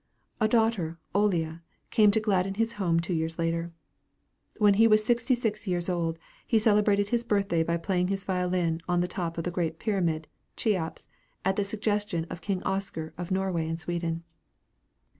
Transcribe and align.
A 0.39 0.47
daughter, 0.47 0.97
Olea, 1.13 1.61
came 1.91 2.09
to 2.09 2.19
gladden 2.19 2.55
his 2.55 2.73
home 2.81 2.99
two 2.99 3.13
years 3.13 3.37
later. 3.37 3.71
When 4.57 4.73
he 4.73 4.87
was 4.87 5.05
sixty 5.05 5.35
six 5.35 5.67
years 5.67 5.89
old, 5.89 6.17
he 6.47 6.57
celebrated 6.57 7.09
his 7.09 7.23
birthday 7.23 7.61
by 7.61 7.77
playing 7.77 8.07
his 8.07 8.25
violin 8.25 8.81
on 8.89 9.01
the 9.01 9.07
top 9.07 9.37
of 9.37 9.43
the 9.43 9.51
great 9.51 9.77
pyramid, 9.77 10.27
Cheops, 10.57 11.07
at 11.45 11.55
the 11.55 11.63
suggestion 11.63 12.25
of 12.31 12.41
King 12.41 12.63
Oscar 12.63 13.13
of 13.15 13.29
Norway 13.29 13.69
and 13.69 13.79
Sweden. 13.79 14.23